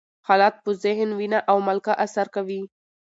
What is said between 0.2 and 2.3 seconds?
حالات په ذهن، وینه او ملکه اثر